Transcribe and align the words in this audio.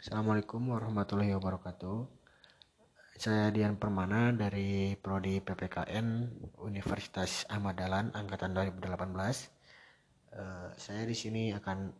Assalamualaikum 0.00 0.72
warahmatullahi 0.72 1.36
wabarakatuh. 1.36 2.08
Saya 3.20 3.52
Dian 3.52 3.76
Permana 3.76 4.32
dari 4.32 4.96
Prodi 4.96 5.44
PPKN 5.44 6.24
Universitas 6.64 7.44
Ahmad 7.52 7.76
Dahlan 7.76 8.08
angkatan 8.16 8.56
2018. 8.56 8.96
Eh, 10.32 10.68
saya 10.80 11.04
di 11.04 11.12
sini 11.12 11.52
akan 11.52 11.92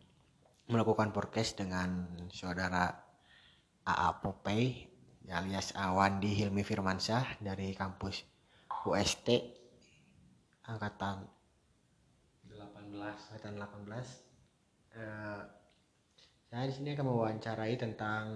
melakukan 0.73 1.13
podcast 1.13 1.61
dengan 1.61 2.09
saudara 2.33 2.89
AA 3.85 4.09
Popey 4.17 4.89
alias 5.29 5.77
Awandi 5.77 6.41
Hilmi 6.41 6.65
Firmansyah 6.65 7.37
dari 7.37 7.77
kampus 7.77 8.25
UST 8.89 9.29
angkatan 10.65 11.21
18 12.49 12.65
angkatan 13.29 13.53
18. 13.61 14.25
Eh, 14.97 15.60
saya 16.51 16.67
di 16.67 16.75
sini 16.75 16.91
akan 16.91 17.07
mewawancarai 17.07 17.79
tentang 17.79 18.27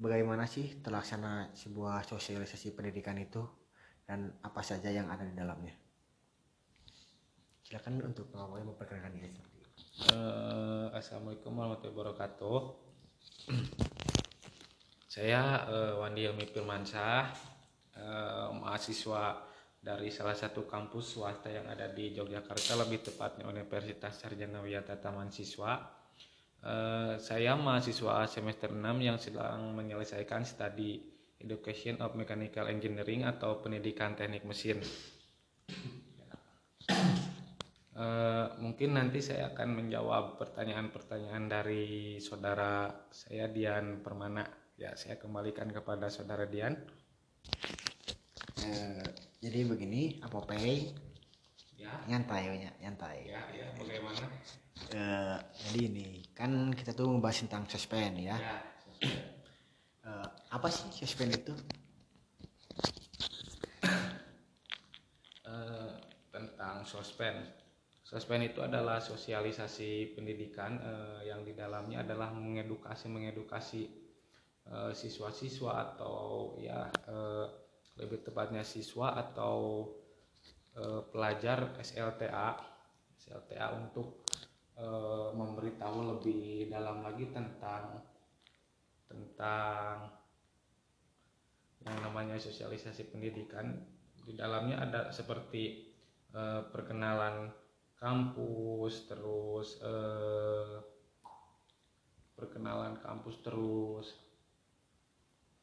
bagaimana 0.00 0.48
sih 0.48 0.80
terlaksana 0.80 1.52
sebuah 1.52 2.08
sosialisasi 2.08 2.72
pendidikan 2.72 3.20
itu 3.20 3.44
dan 4.08 4.32
apa 4.40 4.64
saja 4.64 4.88
yang 4.88 5.12
ada 5.12 5.28
di 5.28 5.36
dalamnya. 5.36 5.76
Silakan 7.68 8.00
untuk 8.08 8.32
pengawalnya 8.32 8.64
memperkenalkan 8.64 9.12
diri. 9.12 9.28
Eh, 10.08 10.88
Assalamualaikum 10.96 11.52
warahmatullahi 11.52 11.92
wabarakatuh 12.00 12.58
saya 15.20 15.68
eh, 15.68 16.00
Wandi 16.00 16.32
Ilmi 16.32 16.48
Firmansyah 16.48 17.24
eh, 17.92 18.48
mahasiswa 18.56 19.44
dari 19.84 20.08
salah 20.08 20.32
satu 20.32 20.64
kampus 20.64 21.20
swasta 21.20 21.52
yang 21.52 21.68
ada 21.68 21.92
di 21.92 22.16
Yogyakarta 22.16 22.72
lebih 22.80 23.04
tepatnya 23.04 23.44
Universitas 23.52 24.16
Sarjana 24.16 24.64
Wiyata 24.64 24.96
Taman 24.96 25.28
Siswa 25.28 25.95
Eh, 26.64 27.14
saya 27.20 27.52
mahasiswa 27.54 28.24
semester 28.26 28.72
6 28.72 28.96
yang 29.02 29.18
sedang 29.20 29.76
menyelesaikan 29.76 30.42
studi 30.44 30.98
Education 31.36 32.00
of 32.00 32.16
Mechanical 32.16 32.72
Engineering 32.72 33.28
atau 33.28 33.60
pendidikan 33.60 34.16
teknik 34.16 34.42
mesin 34.48 34.80
Eh, 37.96 38.46
mungkin 38.60 38.92
nanti 38.92 39.24
saya 39.24 39.56
akan 39.56 39.80
menjawab 39.80 40.36
pertanyaan-pertanyaan 40.36 41.48
dari 41.48 42.20
saudara 42.20 42.92
saya 43.08 43.48
Dian 43.48 44.04
Permana. 44.04 44.44
Ya, 44.76 44.92
saya 45.00 45.16
kembalikan 45.16 45.72
kepada 45.72 46.12
saudara 46.12 46.44
Dian. 46.44 46.76
Eh, 48.60 49.00
jadi 49.40 49.64
begini, 49.64 50.20
apa 50.20 50.44
pay 50.44 50.92
Ya, 51.80 51.92
nyantai 52.04 52.68
ya, 52.68 52.72
nyantai. 52.84 53.32
ya, 53.32 53.40
ya, 53.56 53.68
bagaimana? 53.80 54.28
Eh, 54.92 55.38
jadi 55.64 55.80
ini 55.88 56.08
kan 56.36 56.70
kita 56.76 56.92
tuh 56.92 57.08
membahas 57.08 57.40
tentang 57.48 57.64
suspend 57.66 58.20
ya. 58.20 58.36
Ya, 58.36 58.56
Eh, 60.06 60.26
apa 60.54 60.70
sih 60.70 60.86
suspend 60.94 61.34
itu? 61.34 61.50
eh, 65.42 65.90
tentang 66.30 66.86
sospen. 66.86 67.42
Sospen 68.06 68.46
itu 68.46 68.62
adalah 68.62 69.02
sosialisasi 69.02 70.14
pendidikan 70.14 70.78
eh, 70.78 71.20
yang 71.26 71.42
di 71.42 71.58
dalamnya 71.58 72.06
adalah 72.06 72.30
mengedukasi 72.30 73.10
mengedukasi 73.10 73.82
eh, 74.70 74.92
siswa-siswa 74.94 75.72
atau 75.96 76.54
ya 76.62 76.86
eh, 77.10 77.46
lebih 77.98 78.22
tepatnya 78.22 78.62
siswa 78.62 79.10
atau 79.18 79.90
eh, 80.78 81.02
pelajar 81.10 81.74
SLTA 81.82 82.48
SLTA 83.18 83.66
untuk 83.74 84.22
eh, 84.76 85.28
memberitahu 85.32 85.98
lebih 86.16 86.68
dalam 86.68 87.00
lagi 87.00 87.32
tentang 87.32 88.04
tentang 89.08 90.12
yang 91.86 91.98
namanya 92.02 92.36
sosialisasi 92.36 93.08
pendidikan. 93.14 93.78
Di 94.26 94.34
dalamnya 94.34 94.82
ada 94.82 95.00
seperti 95.14 95.94
eh, 96.34 96.62
perkenalan 96.68 97.48
kampus 97.96 99.08
terus 99.08 99.80
eh, 99.80 100.76
perkenalan 102.36 103.00
kampus 103.00 103.36
terus. 103.40 104.06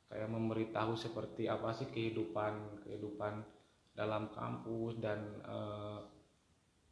Kayak 0.09 0.29
memberitahu 0.29 0.93
seperti 0.93 1.49
apa 1.49 1.73
sih 1.73 1.89
kehidupan 1.89 2.85
kehidupan 2.85 3.41
dalam 3.93 4.29
kampus 4.33 4.97
dan 4.97 5.19
eh, 5.45 5.99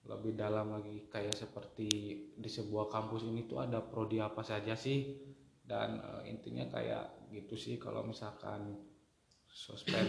lebih 0.07 0.34
dalam 0.34 0.73
lagi. 0.73 1.06
Kayak 1.12 1.38
seperti 1.38 1.89
di 2.34 2.50
sebuah 2.50 2.89
kampus 2.89 3.28
ini 3.28 3.45
tuh 3.45 3.62
ada 3.62 3.84
prodi 3.84 4.17
apa 4.17 4.41
saja 4.41 4.73
sih? 4.73 5.17
Dan 5.62 6.01
eh, 6.01 6.31
intinya 6.34 6.66
kayak 6.72 7.29
gitu 7.29 7.56
sih 7.56 7.75
kalau 7.78 8.01
misalkan 8.06 8.81
sosmed. 9.51 10.07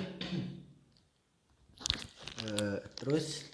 Eh, 2.42 2.78
terus 2.98 3.46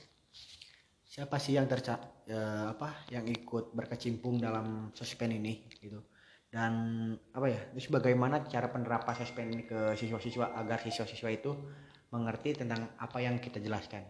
siapa 1.04 1.36
sih 1.42 1.58
yang 1.58 1.66
terca 1.66 1.98
eh, 2.24 2.64
apa 2.70 3.08
yang 3.10 3.26
ikut 3.26 3.74
berkecimpung 3.74 4.38
dalam 4.38 4.94
suspend 4.94 5.34
ini 5.34 5.66
gitu? 5.82 6.00
Dan 6.48 6.72
apa 7.36 7.46
ya 7.52 7.60
terus 7.76 7.92
bagaimana 7.92 8.40
cara 8.48 8.72
penerapan 8.72 9.12
suspend 9.12 9.52
ini 9.52 9.68
ke 9.68 9.92
siswa-siswa 9.92 10.56
agar 10.56 10.80
siswa-siswa 10.80 11.28
itu 11.28 11.52
mengerti 12.08 12.56
tentang 12.56 12.96
apa 12.96 13.20
yang 13.20 13.36
kita 13.36 13.60
jelaskan 13.60 14.00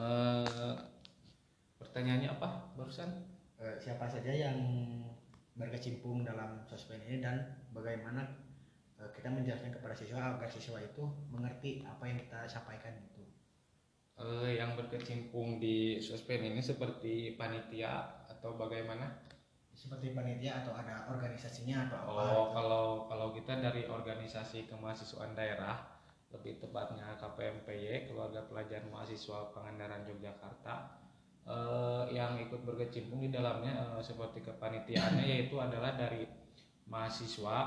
Eh, 0.00 0.74
pertanyaannya 1.76 2.28
apa 2.32 2.72
barusan? 2.72 3.10
Eh, 3.60 3.76
siapa 3.76 4.08
saja 4.08 4.32
yang 4.32 4.56
berkecimpung 5.52 6.24
dalam 6.24 6.64
suspend 6.64 7.04
ini 7.04 7.20
dan 7.20 7.68
bagaimana 7.76 8.24
eh, 8.96 9.10
kita 9.12 9.28
menjelaskan 9.28 9.76
kepada 9.76 9.92
siswa 9.92 10.36
agar 10.36 10.48
siswa 10.48 10.80
itu 10.80 11.04
mengerti 11.28 11.84
apa 11.84 12.08
yang 12.08 12.16
kita 12.16 12.48
sampaikan 12.48 12.96
itu. 12.96 13.24
Yang 14.52 14.84
berkecimpung 14.84 15.56
di 15.64 15.96
sosmed 15.96 16.44
ini 16.44 16.60
seperti 16.60 17.40
panitia 17.40 18.24
atau 18.28 18.52
bagaimana? 18.52 19.08
Seperti 19.72 20.12
panitia 20.12 20.60
atau 20.60 20.76
ada 20.76 21.08
organisasinya 21.08 21.88
atau 21.88 21.96
apa 22.04 22.12
oh 22.12 22.44
kalau 22.52 22.84
kalau 23.08 23.28
kita 23.32 23.64
dari 23.64 23.88
organisasi 23.88 24.68
kemahasiswaan 24.68 25.32
daerah 25.32 25.89
lebih 26.30 26.62
tepatnya 26.62 27.18
KPMPY 27.18 28.10
Keluarga 28.10 28.46
Pelajar 28.46 28.86
Mahasiswa 28.86 29.50
Pangandaran 29.50 30.06
Yogyakarta. 30.06 30.98
Eh, 31.40 32.04
yang 32.14 32.38
ikut 32.38 32.62
berkecimpung 32.62 33.18
di 33.18 33.34
dalamnya 33.34 33.98
eh, 33.98 34.02
seperti 34.02 34.46
kepanitiaannya 34.46 35.26
yaitu 35.26 35.58
adalah 35.58 35.98
dari 35.98 36.22
mahasiswa 36.86 37.58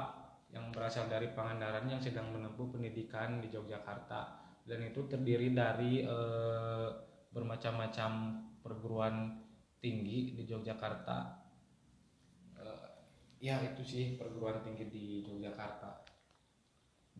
yang 0.53 0.69
berasal 0.71 1.09
dari 1.09 1.33
Pangandaran 1.33 1.89
yang 1.89 1.99
sedang 1.99 2.31
menempuh 2.31 2.71
pendidikan 2.71 3.43
di 3.43 3.51
Yogyakarta. 3.51 4.39
Dan 4.63 4.79
itu 4.87 5.03
terdiri 5.11 5.51
dari 5.51 6.07
eh, 6.07 6.87
bermacam-macam 7.35 8.11
perguruan 8.63 9.43
tinggi 9.83 10.39
di 10.39 10.47
Yogyakarta. 10.47 11.17
Eh, 12.63 12.87
ya 13.43 13.59
itu 13.59 13.83
sih 13.83 14.15
perguruan 14.15 14.63
tinggi 14.63 14.87
di 14.87 15.05
Yogyakarta 15.27 16.12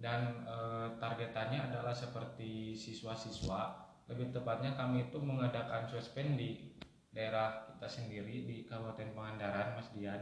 dan 0.03 0.43
eh, 0.43 0.87
targetannya 0.99 1.71
adalah 1.71 1.95
seperti 1.95 2.75
siswa-siswa. 2.75 3.87
Lebih 4.11 4.35
tepatnya 4.35 4.75
kami 4.75 5.07
itu 5.07 5.15
mengadakan 5.23 5.87
suspend 5.87 6.35
di 6.35 6.75
daerah 7.15 7.71
kita 7.71 7.87
sendiri 7.87 8.43
di 8.43 8.67
Kabupaten 8.67 9.15
Pangandaran 9.15 9.79
Mas 9.79 9.87
Dian. 9.95 10.19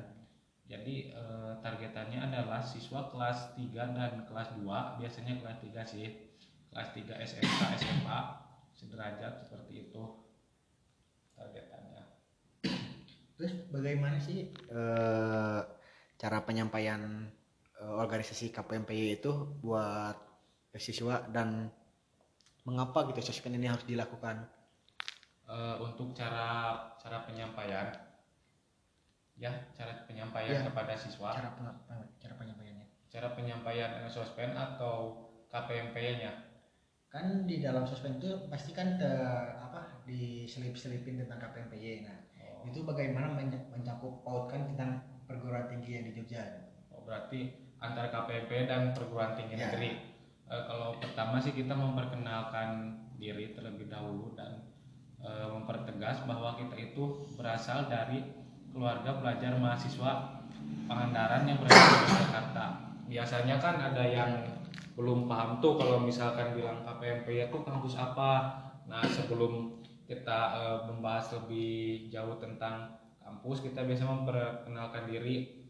Jadi 0.69 1.09
eh, 1.09 1.51
targetannya 1.65 2.29
adalah 2.29 2.61
siswa 2.61 3.09
kelas 3.09 3.57
3 3.57 3.97
dan 3.97 4.21
kelas 4.29 4.53
2 4.61 5.01
biasanya 5.01 5.41
kelas 5.41 5.57
3 5.65 5.81
sih. 5.97 6.29
Kelas 6.69 6.89
3 6.93 7.17
SMK 7.17 7.61
SMA 7.81 8.19
sederajat 8.77 9.33
seperti 9.41 9.89
itu 9.89 10.03
targetannya. 11.33 12.05
Terus 13.33 13.53
bagaimana 13.73 14.21
sih 14.21 14.53
eh, 14.53 15.61
cara 16.21 16.37
penyampaian 16.45 17.33
organisasi 17.81 18.45
KPMPY 18.55 19.17
itu 19.19 19.31
buat 19.65 20.15
siswa 20.77 21.15
dan 21.35 21.67
mengapa 22.67 22.99
gitu 23.09 23.21
suspend 23.29 23.57
ini 23.59 23.67
harus 23.71 23.85
dilakukan? 23.91 24.37
Eh, 25.55 25.75
untuk 25.87 26.07
cara 26.19 26.47
cara 27.01 27.17
penyampaian 27.27 27.87
ya 29.43 29.51
cara 29.73 30.05
penyampaian 30.07 30.53
Ya. 30.53 30.67
kepada 30.69 30.93
siswa 30.95 31.29
Cara 31.33 31.49
peng- 31.57 31.81
peng- 31.87 32.09
cara 32.21 32.33
penyampaiannya. 32.39 32.85
cara 33.11 33.27
penyampaian 33.35 33.91
eh, 34.05 34.11
sospen 34.11 34.51
atau 34.55 34.95
KPMP-nya 35.51 36.31
Kan 37.11 37.43
di 37.49 37.59
dalam 37.59 37.83
suspend 37.83 38.23
itu 38.23 38.29
pasti 38.47 38.71
kan 38.71 38.95
te- 38.95 39.51
apa 39.59 39.99
diselip-selipin 40.07 41.19
tentang 41.19 41.39
KPMPY. 41.43 42.07
Nah, 42.07 42.17
oh, 42.39 42.63
itu 42.69 42.79
bagaimana 42.87 43.27
men- 43.35 43.67
mencakup 43.67 44.23
pautkan 44.23 44.71
tentang 44.71 45.03
perguruan 45.27 45.67
tinggi 45.67 45.99
yang 45.99 46.05
di 46.07 46.13
Jogja? 46.15 46.43
oh, 46.95 47.03
berarti 47.03 47.51
antara 47.81 48.13
KPMP 48.13 48.69
dan 48.69 48.93
perguruan 48.93 49.33
tinggi 49.33 49.57
Ya. 49.57 49.67
negeri 49.67 50.11
Eh, 50.51 50.63
kalau 50.67 50.99
pertama 50.99 51.39
sih 51.39 51.55
kita 51.55 51.71
memperkenalkan 51.71 52.91
diri 53.15 53.55
terlebih 53.55 53.87
dahulu 53.87 54.35
dan 54.35 54.67
eh, 55.23 55.47
mempertegas 55.47 56.27
bahwa 56.27 56.59
kita 56.59 56.75
itu 56.75 57.23
berasal 57.39 57.87
dari 57.87 58.19
keluarga 58.75 59.15
pelajar 59.15 59.55
mahasiswa 59.55 60.43
Pangandaran 60.61 61.47
yang 61.47 61.57
berada 61.57 61.79
di 62.03 62.11
Jakarta. 62.11 62.65
Biasanya 63.07 63.55
kan 63.63 63.75
ada 63.79 64.03
yang 64.03 64.43
belum 64.93 65.25
paham 65.25 65.63
tuh 65.63 65.79
kalau 65.79 66.03
misalkan 66.03 66.53
bilang 66.53 66.83
KPMP 66.83 67.47
itu 67.47 67.57
kampus 67.63 67.95
apa. 67.95 68.59
Nah 68.91 68.99
sebelum 69.07 69.79
kita 70.03 70.39
eh, 70.59 70.79
membahas 70.91 71.31
lebih 71.39 72.11
jauh 72.11 72.35
tentang 72.43 72.99
kampus, 73.23 73.63
kita 73.63 73.87
biasa 73.87 74.03
memperkenalkan 74.03 75.07
diri 75.07 75.60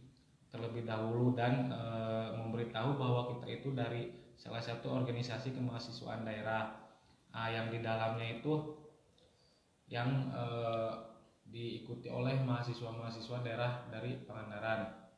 terlebih 0.52 0.84
dahulu 0.84 1.34
dan 1.34 1.72
eh, 1.72 2.30
memberitahu 2.36 3.00
bahwa 3.00 3.32
kita 3.34 3.48
itu 3.48 3.72
dari 3.72 4.12
salah 4.36 4.60
satu 4.60 4.92
organisasi 4.92 5.56
kemahasiswaan 5.56 6.28
daerah 6.28 6.82
Nah, 7.32 7.48
yang 7.48 7.72
di 7.72 7.80
dalamnya 7.80 8.40
itu 8.40 8.54
yang 9.88 10.32
eh, 10.32 10.92
diikuti 11.48 12.08
oleh 12.12 12.40
mahasiswa-mahasiswa 12.44 13.44
daerah 13.44 13.88
dari 13.92 14.20
Pangandaran. 14.24 15.12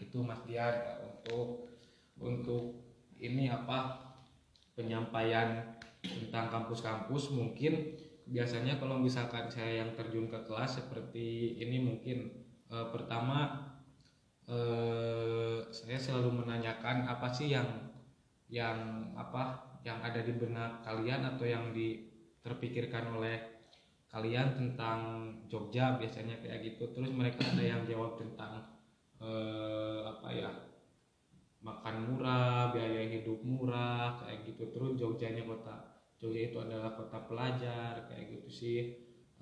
Itu 0.00 0.20
Mas 0.24 0.44
Dian 0.44 0.72
untuk 1.00 1.72
untuk 2.20 2.64
ini 3.16 3.48
apa 3.48 4.12
penyampaian 4.76 5.78
tentang 6.02 6.48
kampus-kampus 6.52 7.32
mungkin 7.32 7.96
biasanya 8.28 8.78
kalau 8.78 8.98
misalkan 8.98 9.50
saya 9.50 9.82
yang 9.82 9.98
terjun 9.98 10.30
ke 10.30 10.38
kelas 10.46 10.82
seperti 10.82 11.58
ini 11.58 11.82
mungkin 11.82 12.18
eh, 12.70 12.86
pertama 12.94 13.70
eh, 14.46 15.58
saya 15.70 15.98
selalu 15.98 16.44
menanyakan 16.44 17.08
apa 17.08 17.28
sih 17.30 17.50
yang 17.50 17.66
yang 18.52 19.10
apa 19.16 19.72
yang 19.82 19.98
ada 20.04 20.22
di 20.22 20.32
benak 20.36 20.84
kalian 20.86 21.26
atau 21.34 21.44
yang 21.48 21.74
di 21.74 22.06
terpikirkan 22.42 23.18
oleh 23.18 23.36
kalian 24.12 24.52
tentang 24.52 25.32
Jogja 25.48 25.96
biasanya 25.96 26.36
kayak 26.44 26.60
gitu. 26.62 26.92
Terus 26.92 27.10
mereka 27.10 27.48
ada 27.48 27.64
yang 27.64 27.82
jawab 27.88 28.20
tentang 28.20 28.60
eh, 29.18 30.00
apa 30.04 30.28
ya 30.30 30.50
makan 31.62 31.96
murah 32.10 32.74
biaya 32.74 33.08
hidup 33.08 33.40
murah 33.40 34.20
kayak 34.20 34.44
gitu. 34.52 34.68
Terus 34.70 34.92
Jogjanya 35.00 35.48
kota 35.48 35.91
Jogja 36.22 36.54
itu 36.54 36.58
adalah 36.62 36.94
kota 36.94 37.18
pelajar 37.26 38.06
kayak 38.06 38.38
gitu 38.38 38.48
sih. 38.48 38.80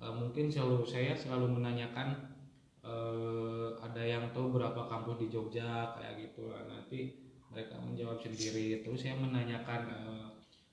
Eh, 0.01 0.13
mungkin 0.17 0.49
selalu 0.49 0.81
saya 0.81 1.13
selalu 1.13 1.61
menanyakan 1.61 2.33
eh, 2.81 3.69
ada 3.77 4.01
yang 4.01 4.33
tahu 4.33 4.57
berapa 4.57 4.89
kampus 4.89 5.21
di 5.21 5.27
Jogja 5.29 5.93
kayak 5.93 6.17
gitu. 6.17 6.49
Nah, 6.49 6.65
nanti 6.65 7.21
mereka 7.53 7.77
menjawab 7.77 8.17
sendiri. 8.17 8.81
Terus 8.81 8.97
saya 8.97 9.13
menanyakan 9.21 9.81
eh, 9.93 10.27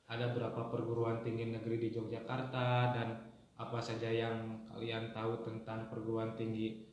ada 0.09 0.33
berapa 0.33 0.73
perguruan 0.73 1.21
tinggi 1.21 1.53
negeri 1.53 1.77
di 1.77 1.89
Yogyakarta 1.93 2.97
dan 2.97 3.09
apa 3.61 3.77
saja 3.85 4.09
yang 4.09 4.65
kalian 4.73 5.13
tahu 5.13 5.45
tentang 5.45 5.93
perguruan 5.93 6.33
tinggi 6.33 6.89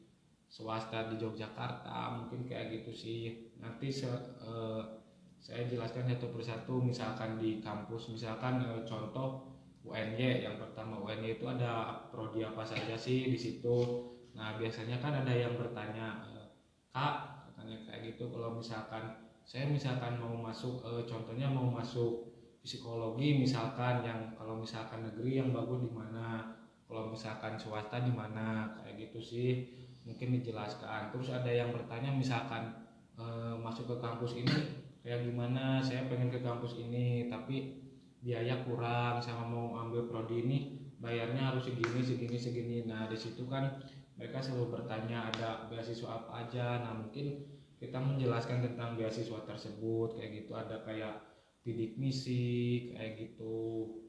swasta 0.51 1.07
di 1.07 1.23
Yogyakarta. 1.23 2.19
Mungkin 2.19 2.51
kayak 2.51 2.83
gitu 2.83 2.91
sih. 2.91 3.21
Nanti 3.63 3.87
se, 3.87 4.11
eh, 4.43 4.83
saya 5.45 5.61
jelaskan 5.69 6.09
satu 6.09 6.33
persatu 6.33 6.81
misalkan 6.81 7.37
di 7.37 7.61
kampus. 7.61 8.09
Misalkan 8.09 8.65
eh, 8.65 8.81
contoh 8.81 9.45
UNY 9.85 10.41
yang 10.41 10.57
pertama 10.57 10.97
UNY 10.97 11.37
itu 11.37 11.45
ada 11.45 12.01
prodi 12.09 12.41
apa 12.41 12.65
saja 12.65 12.97
sih 12.97 13.29
di 13.29 13.37
situ? 13.37 14.09
Nah 14.33 14.57
biasanya 14.57 14.97
kan 14.97 15.21
ada 15.21 15.29
yang 15.29 15.53
bertanya 15.53 16.25
eh, 16.33 16.49
kak 16.89 17.45
katanya 17.45 17.77
kayak 17.85 18.01
gitu. 18.09 18.33
Kalau 18.33 18.57
misalkan 18.57 19.21
saya 19.45 19.69
misalkan 19.69 20.17
mau 20.17 20.33
masuk 20.33 20.81
eh, 20.81 21.05
contohnya 21.05 21.45
mau 21.45 21.69
masuk 21.69 22.25
psikologi 22.65 23.37
misalkan 23.37 24.01
yang 24.01 24.33
kalau 24.33 24.57
misalkan 24.57 25.05
negeri 25.05 25.45
yang 25.45 25.53
bagus 25.53 25.85
di 25.85 25.93
mana? 25.93 26.57
Kalau 26.89 27.13
misalkan 27.13 27.53
swasta 27.53 28.01
di 28.01 28.09
mana? 28.09 28.73
Kayak 28.81 29.13
gitu 29.13 29.19
sih. 29.21 29.49
Mungkin 30.09 30.41
dijelaskan. 30.41 31.13
Terus 31.13 31.29
ada 31.29 31.53
yang 31.53 31.69
bertanya 31.69 32.09
misalkan 32.09 32.81
eh, 33.13 33.53
masuk 33.61 33.93
ke 33.93 33.95
kampus 34.01 34.41
ini 34.41 34.84
kayak 35.05 35.29
gimana? 35.29 35.77
Saya 35.85 36.09
pengen 36.09 36.33
ke 36.33 36.41
kampus 36.41 36.81
ini 36.81 37.29
tapi 37.29 37.77
biaya 38.25 38.65
kurang. 38.65 39.21
Sama 39.21 39.45
mau 39.45 39.77
ambil 39.77 40.09
prodi 40.09 40.41
ini 40.41 40.57
bayarnya 40.97 41.53
harus 41.53 41.69
segini 41.69 42.01
segini 42.01 42.37
segini. 42.41 42.77
Nah 42.89 43.05
di 43.05 43.13
situ 43.13 43.45
kan 43.45 43.77
mereka 44.17 44.41
selalu 44.41 44.81
bertanya 44.81 45.29
ada 45.29 45.69
beasiswa 45.69 46.09
apa 46.09 46.49
aja? 46.49 46.81
Nah 46.81 47.05
mungkin 47.05 47.45
kita 47.77 48.01
menjelaskan 48.01 48.65
tentang 48.65 48.97
beasiswa 48.97 49.45
tersebut 49.45 50.17
kayak 50.17 50.41
gitu. 50.41 50.57
Ada 50.57 50.81
kayak 50.81 51.21
bidik 51.61 52.01
misi 52.01 52.89
kayak 52.97 53.21
gitu. 53.21 54.01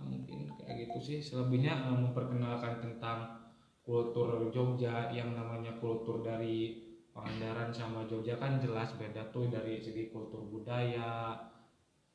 Nah, 0.00 0.08
mungkin 0.08 0.48
kayak 0.56 0.88
gitu 0.88 0.98
sih. 1.04 1.18
Selebihnya 1.20 1.92
eh, 1.92 1.98
memperkenalkan 2.08 2.80
tentang 2.80 3.52
kultur 3.84 4.48
Jogja 4.48 5.12
yang 5.12 5.36
namanya 5.36 5.76
kultur 5.76 6.24
dari 6.24 6.91
Pangandaran 7.12 7.68
sama 7.68 8.08
Jogja 8.08 8.40
kan 8.40 8.56
jelas 8.56 8.96
beda 8.96 9.28
tuh 9.28 9.52
dari 9.52 9.76
segi 9.76 10.08
kultur 10.08 10.48
budaya 10.48 11.36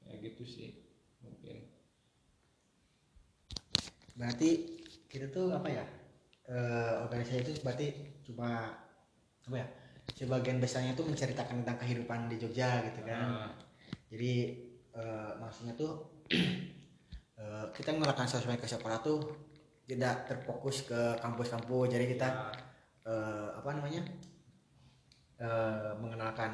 kayak 0.01 0.33
gitu 0.33 0.43
sih 0.43 0.69
mungkin. 1.21 1.69
Berarti 4.17 4.49
kita 5.05 5.29
tuh 5.29 5.53
apa 5.53 5.69
ya 5.69 5.85
eh, 6.49 6.93
organisasi 7.05 7.39
itu 7.45 7.53
berarti 7.61 7.87
cuma 8.25 8.73
apa 9.47 9.55
ya 9.55 9.67
sebagian 10.17 10.57
besarnya 10.57 10.97
tuh 10.97 11.05
menceritakan 11.05 11.61
tentang 11.61 11.77
kehidupan 11.77 12.25
di 12.31 12.41
Jogja 12.41 12.81
gitu 12.89 13.05
kan. 13.05 13.27
Ah, 13.27 13.51
jadi 14.09 14.33
eh, 14.97 15.31
maksudnya 15.37 15.77
tuh 15.77 16.25
eh, 17.41 17.65
kita 17.75 17.93
melakukan 17.93 18.25
sosmed 18.25 18.57
ke 18.57 18.65
sekolah 18.65 18.97
tuh 19.05 19.21
tidak 19.87 20.25
terfokus 20.25 20.83
ke 20.89 21.21
kampus-kampus. 21.21 21.87
Jadi 21.93 22.05
kita 22.17 22.27
eh, 23.05 23.49
apa 23.55 23.69
namanya 23.77 24.01
eh, 25.41 25.91
mengenalkan 25.97 26.53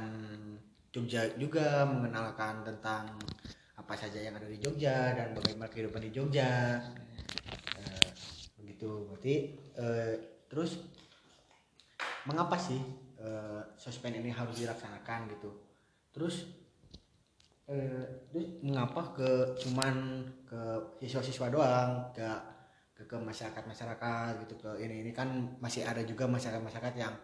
Jogja 0.93 1.25
juga 1.41 1.81
mengenalkan 1.89 2.61
tentang 2.61 3.17
apa 3.73 3.93
saja 3.97 4.21
yang 4.21 4.37
ada 4.37 4.45
di 4.45 4.61
Jogja 4.61 5.17
dan 5.17 5.33
bagaimana 5.33 5.65
kehidupan 5.65 6.05
di 6.05 6.11
Jogja. 6.13 6.77
Eh, 7.81 8.09
begitu 8.61 9.09
berarti 9.09 9.35
eh, 9.73 10.13
terus 10.45 10.85
mengapa 12.29 12.53
sih 12.61 12.77
eh, 13.17 13.61
sosmed 13.73 14.13
ini 14.13 14.29
harus 14.29 14.61
dilaksanakan 14.61 15.33
gitu? 15.33 15.49
Terus 16.13 16.61
terus 18.27 18.59
mengapa 18.59 19.15
ke 19.15 19.55
cuman 19.65 20.27
ke 20.43 20.61
siswa-siswa 20.99 21.47
doang 21.47 22.11
gak 22.11 22.43
ke 22.91 23.07
ke 23.07 23.15
masyarakat 23.17 23.63
masyarakat 23.65 24.31
gitu 24.45 24.59
ke 24.59 24.83
ini 24.83 25.01
ini 25.01 25.11
kan 25.15 25.31
masih 25.63 25.87
ada 25.87 26.03
juga 26.03 26.27
masyarakat 26.27 26.59
masyarakat 26.59 26.93
yang 26.99 27.15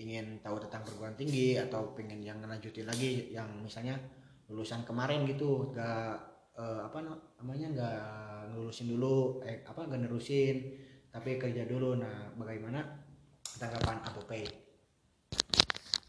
ingin 0.00 0.40
tahu 0.40 0.56
tentang 0.62 0.82
perguruan 0.86 1.16
tinggi 1.16 1.60
atau 1.60 1.92
pengen 1.92 2.24
yang 2.24 2.40
lanjutin 2.40 2.88
lagi 2.88 3.28
yang 3.32 3.48
misalnya 3.60 3.96
lulusan 4.48 4.84
kemarin 4.88 5.24
gitu 5.28 5.68
gak 5.72 6.16
eh, 6.56 6.80
apa 6.84 6.98
na- 7.04 7.22
namanya 7.40 7.66
nggak 7.72 8.00
ngelulusin 8.52 8.88
dulu 8.92 9.40
eh 9.44 9.64
apa 9.64 9.88
nggak 9.88 10.00
nerusin 10.08 10.56
tapi 11.12 11.36
kerja 11.36 11.68
dulu. 11.68 11.96
Nah 12.00 12.32
bagaimana 12.36 12.80
tanggapan 13.60 14.00
Abu 14.04 14.24
Pay 14.24 14.62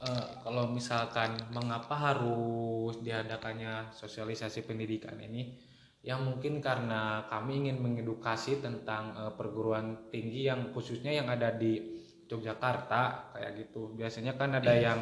Eh, 0.04 0.28
kalau 0.44 0.68
misalkan 0.68 1.40
mengapa 1.56 1.96
harus 1.96 3.00
diadakannya 3.00 3.88
sosialisasi 3.96 4.68
pendidikan 4.68 5.16
ini? 5.16 5.56
Ya 6.04 6.20
mungkin 6.20 6.60
karena 6.60 7.24
kami 7.32 7.64
ingin 7.64 7.80
mengedukasi 7.80 8.60
tentang 8.60 9.16
eh, 9.16 9.32
perguruan 9.40 10.12
tinggi 10.12 10.44
yang 10.44 10.76
khususnya 10.76 11.16
yang 11.16 11.32
ada 11.32 11.56
di 11.56 12.03
Yogyakarta 12.30 13.34
kayak 13.36 13.52
gitu. 13.60 13.94
Biasanya 13.94 14.34
kan 14.40 14.58
ada 14.58 14.74
yang 14.74 15.00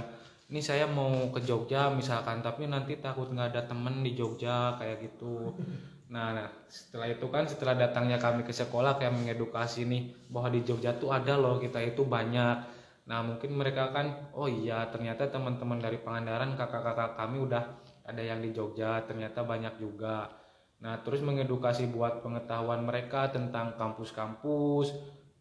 ini 0.52 0.60
saya 0.60 0.84
mau 0.86 1.32
ke 1.32 1.40
Jogja 1.48 1.88
misalkan. 1.94 2.44
Tapi 2.44 2.68
nanti 2.68 3.00
takut 3.00 3.32
nggak 3.32 3.56
ada 3.56 3.62
temen 3.72 4.04
di 4.04 4.12
Jogja 4.18 4.76
kayak 4.76 4.98
gitu. 5.00 5.56
Nah, 6.12 6.36
nah 6.36 6.48
setelah 6.68 7.08
itu 7.08 7.24
kan 7.32 7.48
setelah 7.48 7.80
datangnya 7.80 8.20
kami 8.20 8.44
ke 8.44 8.52
sekolah 8.52 9.00
kayak 9.00 9.16
mengedukasi 9.16 9.88
nih 9.88 10.12
bahwa 10.28 10.52
di 10.52 10.62
Jogja 10.68 10.92
tuh 11.00 11.16
ada 11.16 11.40
loh 11.40 11.56
kita 11.56 11.80
itu 11.80 12.04
banyak. 12.04 12.58
Nah 13.08 13.20
mungkin 13.24 13.56
mereka 13.56 13.96
kan, 13.96 14.30
oh 14.36 14.52
iya 14.52 14.92
ternyata 14.92 15.32
teman-teman 15.32 15.80
dari 15.80 16.04
Pangandaran 16.04 16.60
kakak-kakak 16.60 17.16
kami 17.16 17.48
udah 17.48 17.64
ada 18.04 18.22
yang 18.22 18.44
di 18.44 18.52
Jogja, 18.52 19.08
ternyata 19.08 19.48
banyak 19.48 19.80
juga. 19.80 20.28
Nah 20.84 21.00
terus 21.00 21.24
mengedukasi 21.24 21.88
buat 21.88 22.20
pengetahuan 22.20 22.84
mereka 22.84 23.32
tentang 23.32 23.80
kampus-kampus, 23.80 24.92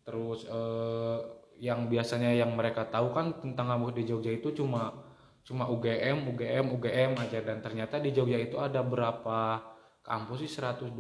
terus 0.07 0.47
eh, 0.47 1.19
yang 1.61 1.93
biasanya 1.93 2.33
yang 2.33 2.57
mereka 2.57 2.89
tahu 2.89 3.13
kan 3.13 3.37
tentang 3.37 3.69
kampus 3.69 3.93
di 4.01 4.09
Jogja 4.09 4.33
itu 4.33 4.49
cuma 4.57 4.97
cuma 5.45 5.69
UGM, 5.69 6.25
UGM, 6.33 6.67
UGM 6.73 7.13
aja. 7.21 7.45
Dan 7.45 7.61
ternyata 7.61 8.01
di 8.01 8.17
Jogja 8.17 8.41
itu 8.41 8.57
ada 8.57 8.81
berapa 8.81 9.61
kampus 10.01 10.49
sih? 10.49 10.51
125 10.57 10.97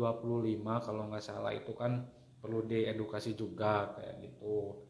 kalau 0.85 1.09
nggak 1.09 1.25
salah 1.25 1.57
itu 1.57 1.73
kan 1.73 2.05
perlu 2.45 2.69
diedukasi 2.69 3.33
juga 3.33 3.97
kayak 3.97 4.21
gitu. 4.21 4.85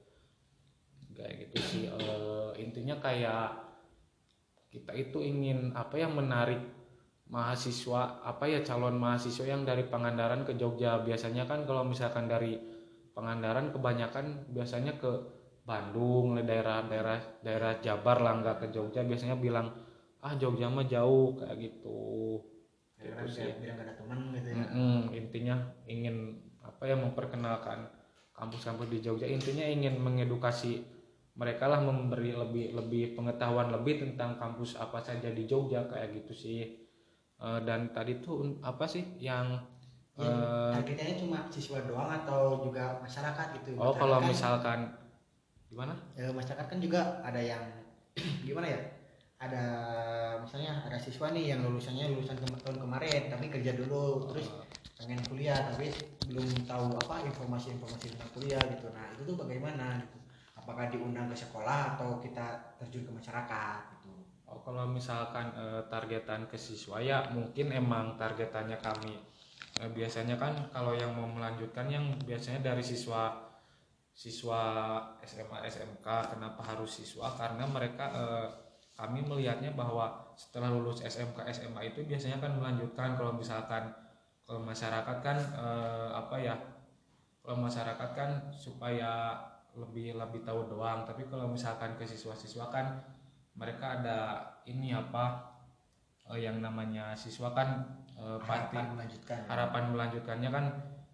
Kayak 1.15 1.35
gitu 1.47 1.57
sih. 1.62 1.85
Eh, 1.87 2.50
intinya 2.59 2.99
kayak 2.99 3.71
kita 4.75 4.91
itu 4.99 5.23
ingin 5.23 5.71
apa 5.79 6.03
yang 6.03 6.19
menarik 6.19 6.62
mahasiswa 7.31 8.27
apa 8.27 8.50
ya 8.50 8.59
calon 8.67 8.99
mahasiswa 8.99 9.47
yang 9.47 9.62
dari 9.62 9.87
Pangandaran 9.87 10.43
ke 10.43 10.59
Jogja. 10.59 10.99
Biasanya 10.99 11.47
kan 11.47 11.62
kalau 11.62 11.87
misalkan 11.87 12.27
dari 12.27 12.59
Pangandaran 13.15 13.71
kebanyakan 13.71 14.50
biasanya 14.50 14.99
ke 14.99 15.39
Bandung 15.71 16.35
daerah-daerah 16.35 17.19
daerah 17.47 17.79
Jabar 17.79 18.19
lah 18.19 18.43
nggak 18.43 18.57
ke 18.59 18.67
Jogja 18.75 19.07
biasanya 19.07 19.39
bilang 19.39 19.71
ah 20.19 20.35
Jogja 20.35 20.67
mah 20.67 20.83
jauh 20.83 21.39
kayak 21.39 21.57
gitu. 21.62 22.43
Gitu 22.99 23.25
sih. 23.31 23.55
ada 23.55 23.95
teman 23.95 24.35
gitu 24.35 24.50
ya. 24.50 24.55
Mm-mm, 24.67 25.15
intinya 25.15 25.57
ingin 25.87 26.43
apa 26.61 26.91
ya 26.91 26.99
memperkenalkan 26.99 27.87
kampus-kampus 28.35 28.91
di 28.91 28.99
Jogja. 28.99 29.31
Intinya 29.31 29.62
ingin 29.65 29.95
mengedukasi 30.03 30.83
mereka 31.39 31.71
lah 31.71 31.81
memberi 31.81 32.35
lebih 32.35 32.75
lebih 32.75 33.15
pengetahuan 33.15 33.71
lebih 33.71 34.03
tentang 34.03 34.37
kampus 34.37 34.75
apa 34.77 34.99
saja 34.99 35.31
di 35.31 35.47
Jogja 35.47 35.87
kayak 35.87 36.19
gitu 36.19 36.35
sih. 36.35 36.61
Eh, 37.41 37.61
dan 37.65 37.95
tadi 37.95 38.19
tuh 38.21 38.59
apa 38.61 38.85
sih 38.91 39.07
yang 39.23 39.55
Ya, 40.21 40.29
eh, 40.29 40.73
targetnya 40.77 41.17
cuma 41.17 41.49
siswa 41.49 41.81
doang 41.89 42.12
atau 42.12 42.61
juga 42.61 43.00
masyarakat 43.00 43.57
gitu 43.57 43.73
oh 43.81 43.89
Masyarakat 43.89 43.97
kalau 43.97 44.19
kan- 44.21 44.29
misalkan 44.29 44.81
gimana? 45.71 45.95
Ya, 46.19 46.29
masyarakat 46.35 46.67
kan 46.67 46.79
juga 46.83 47.00
ada 47.23 47.41
yang 47.41 47.62
gimana 48.47 48.67
ya? 48.69 48.81
Ada 49.41 49.65
misalnya 50.45 50.85
ada 50.85 50.99
siswa 51.00 51.33
nih 51.33 51.57
yang 51.57 51.65
lulusannya 51.65 52.12
lulusan 52.12 52.37
ke- 52.37 52.61
tahun 52.61 52.77
kemarin 52.85 53.33
tapi 53.33 53.49
kerja 53.49 53.73
dulu 53.73 54.29
terus 54.29 54.53
pengen 55.00 55.17
kuliah 55.33 55.57
tapi 55.73 55.89
belum 56.29 56.45
tahu 56.69 56.93
apa 57.00 57.25
informasi-informasi 57.25 58.12
tentang 58.12 58.31
kuliah 58.37 58.61
gitu. 58.69 58.93
Nah 58.93 59.09
itu 59.17 59.23
tuh 59.25 59.37
bagaimana 59.41 59.97
gitu? 60.05 60.19
Apakah 60.61 60.93
diundang 60.93 61.33
ke 61.33 61.37
sekolah 61.39 61.97
atau 61.97 62.21
kita 62.21 62.77
terjun 62.77 63.09
ke 63.09 63.12
masyarakat 63.17 63.81
gitu? 63.97 64.12
Oh, 64.45 64.61
kalau 64.61 64.85
misalkan 64.93 65.57
eh, 65.57 65.83
targetan 65.89 66.45
ke 66.50 66.61
siswa 66.61 67.00
ya 67.00 67.33
mungkin 67.33 67.73
emang 67.73 68.19
targetannya 68.21 68.77
kami 68.83 69.17
Eh, 69.81 69.89
biasanya 69.97 70.37
kan 70.37 70.53
kalau 70.69 70.93
yang 70.93 71.09
mau 71.17 71.25
melanjutkan 71.25 71.89
yang 71.89 72.05
biasanya 72.29 72.61
dari 72.61 72.85
siswa 72.85 73.33
siswa 74.14 74.61
SMA 75.25 75.59
SMK 75.67 76.07
kenapa 76.07 76.61
harus 76.64 76.90
siswa? 77.00 77.33
Karena 77.35 77.64
mereka 77.64 78.11
eh, 78.12 78.49
kami 79.00 79.25
melihatnya 79.25 79.73
bahwa 79.73 80.37
setelah 80.37 80.69
lulus 80.69 81.00
SMK 81.00 81.40
SMA 81.49 81.81
itu 81.88 82.05
biasanya 82.05 82.37
kan 82.37 82.52
melanjutkan. 82.57 83.17
Kalau 83.17 83.33
misalkan 83.33 83.88
kalau 84.45 84.61
masyarakat 84.61 85.17
kan 85.25 85.38
eh, 85.40 86.11
apa 86.12 86.37
ya 86.37 86.55
kalau 87.40 87.64
masyarakat 87.64 88.11
kan 88.12 88.31
supaya 88.52 89.33
lebih 89.79 90.19
lebih 90.19 90.45
tahu 90.45 90.69
doang. 90.69 91.09
Tapi 91.09 91.25
kalau 91.31 91.49
misalkan 91.49 91.97
ke 91.97 92.05
siswa-siswa 92.05 92.69
kan 92.69 93.00
mereka 93.57 94.00
ada 94.00 94.19
ini 94.69 94.93
apa 94.93 95.49
eh, 96.29 96.45
yang 96.45 96.61
namanya 96.61 97.17
siswa 97.17 97.50
kan 97.57 97.88
eh, 98.19 98.38
pasti 98.45 98.76
harapan 98.76 98.87
melanjutkan. 98.95 99.40
harapan 99.49 99.85
melanjutkannya 99.97 100.50
kan 100.52 100.64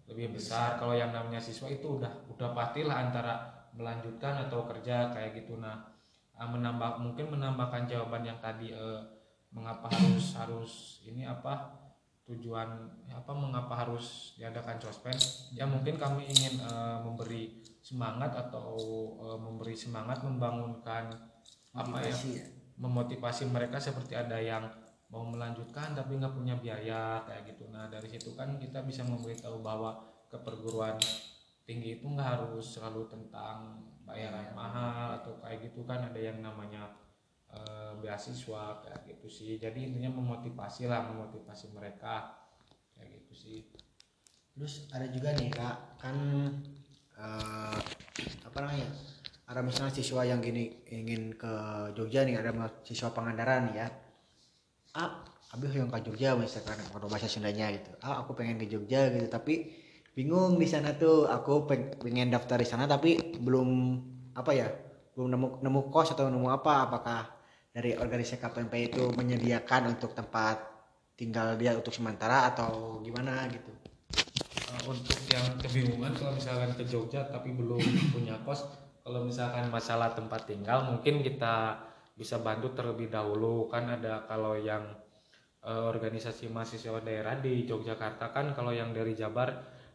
lebih 0.07 0.39
besar. 0.39 0.79
Kalau 0.79 0.95
yang 0.95 1.11
namanya 1.11 1.39
siswa 1.39 1.67
itu 1.67 1.99
udah 1.99 2.11
udah 2.31 2.55
pastilah 2.55 3.07
antara 3.07 3.47
melanjutkan 3.75 4.47
atau 4.47 4.65
kerja 4.65 5.11
kayak 5.11 5.43
gitu. 5.43 5.59
Nah 5.59 5.87
eh, 6.35 6.47
menambah 6.47 7.03
mungkin 7.03 7.37
menambahkan 7.37 7.85
jawaban 7.85 8.23
yang 8.23 8.39
tadi 8.39 8.71
eh, 8.71 9.01
mengapa 9.51 9.87
harus 9.91 10.35
harus 10.35 10.73
ini 11.07 11.23
apa 11.23 11.87
tujuan 12.27 12.67
apa 13.07 13.31
mengapa 13.31 13.87
harus 13.87 14.35
diadakan 14.35 14.75
sospend 14.83 15.15
ya 15.55 15.63
mungkin 15.63 15.95
kami 15.95 16.27
ingin 16.27 16.59
eh, 16.59 16.97
memberi 16.99 17.63
semangat 17.79 18.35
atau 18.35 18.75
eh, 19.23 19.39
memberi 19.39 19.71
semangat 19.71 20.19
membangunkan 20.27 21.07
apa 21.71 21.97
ya 22.03 22.11
ya. 22.11 22.43
memotivasi 22.75 23.47
mereka 23.47 23.79
seperti 23.79 24.19
ada 24.19 24.35
yang 24.43 24.67
mau 25.07 25.23
melanjutkan 25.23 25.95
tapi 25.95 26.19
nggak 26.19 26.35
punya 26.35 26.55
biaya 26.59 27.23
kayak 27.23 27.55
gitu. 27.55 27.71
Nah 27.71 27.87
dari 27.87 28.11
situ 28.11 28.35
kan 28.35 28.59
kita 28.59 28.83
bisa 28.83 29.07
memberitahu 29.07 29.63
bahwa 29.63 29.95
ke 30.27 30.35
perguruan 30.43 30.99
tinggi 31.63 31.99
itu 31.99 32.05
nggak 32.07 32.27
harus 32.39 32.75
selalu 32.75 33.07
tentang 33.07 33.83
bayaran 34.03 34.51
mahal 34.55 35.19
atau 35.19 35.35
kayak 35.43 35.71
gitu 35.71 35.83
kan 35.83 35.99
ada 35.99 36.19
yang 36.19 36.39
namanya 36.43 36.91
eh, 37.51 37.91
beasiswa 38.03 38.83
kayak 38.83 39.07
gitu 39.07 39.27
sih. 39.31 39.55
Jadi 39.55 39.91
intinya 39.91 40.11
memotivasi 40.19 40.91
lah 40.91 41.07
memotivasi 41.07 41.71
mereka 41.71 42.43
kayak 42.95 43.23
gitu 43.23 43.33
sih. 43.35 43.59
Terus 44.55 44.91
ada 44.91 45.07
juga 45.07 45.31
nih 45.39 45.51
kak 45.51 46.03
kan 46.03 46.15
eh, 47.15 47.79
apa 48.43 48.57
namanya 48.59 48.87
ada 49.47 49.63
misalnya 49.63 49.95
siswa 49.95 50.27
yang 50.27 50.43
gini 50.43 50.83
ingin 50.91 51.31
ke 51.39 51.53
Jogja 51.95 52.27
nih 52.27 52.43
ada 52.43 52.51
siswa 52.83 53.15
Pangandaran 53.15 53.71
ya 53.71 53.87
ah 54.97 55.21
abi 55.53 55.69
yang 55.69 55.93
ke 55.93 56.01
Jogja 56.01 56.33
misalkan 56.33 56.75
kalau 56.89 57.07
bahasa 57.07 57.29
Sundanya 57.29 57.69
gitu. 57.69 57.93
Ah 58.01 58.25
aku 58.25 58.33
pengen 58.33 58.57
ke 58.57 58.65
Jogja 58.65 59.07
gitu 59.13 59.29
tapi 59.29 59.69
bingung 60.17 60.57
di 60.57 60.65
sana 60.65 60.97
tuh. 60.97 61.29
Aku 61.29 61.69
peng- 61.69 61.93
pengen 62.01 62.33
daftar 62.33 62.57
di 62.57 62.67
sana 62.67 62.89
tapi 62.89 63.37
belum 63.37 63.69
apa 64.33 64.51
ya 64.57 64.67
belum 65.13 65.33
nemu 65.37 65.47
nemu 65.61 65.81
kos 65.93 66.17
atau 66.17 66.27
nemu 66.27 66.49
apa. 66.49 66.89
Apakah 66.89 67.29
dari 67.71 67.93
organisasi 67.93 68.41
KPMP 68.41 68.73
itu 68.91 69.03
menyediakan 69.13 69.93
untuk 69.93 70.17
tempat 70.17 70.57
tinggal 71.13 71.53
dia 71.55 71.77
untuk 71.77 71.93
sementara 71.93 72.49
atau 72.49 72.99
gimana 73.05 73.45
gitu? 73.53 73.69
Eh, 74.67 74.81
untuk 74.83 75.17
yang 75.29 75.45
kebingungan 75.61 76.11
kalau 76.17 76.33
misalkan 76.35 76.73
ke 76.73 76.83
Jogja 76.89 77.23
tapi 77.29 77.53
belum 77.53 77.79
punya 78.11 78.35
kos 78.43 78.65
kalau 79.05 79.23
misalkan 79.23 79.71
masalah 79.71 80.11
tempat 80.11 80.43
tinggal 80.43 80.83
mungkin 80.83 81.23
kita 81.23 81.86
bisa 82.17 82.41
bantu 82.41 82.73
terlebih 82.73 83.07
dahulu. 83.13 83.69
Kan 83.69 83.87
ada 83.93 84.25
kalau 84.25 84.57
yang 84.57 84.83
eh, 85.63 85.83
organisasi 85.87 86.49
mahasiswa 86.49 86.99
daerah 86.99 87.37
di 87.37 87.63
Yogyakarta 87.63 88.33
kan 88.33 88.57
kalau 88.57 88.73
yang 88.73 88.91
dari 88.91 89.13
Jabar 89.13 89.53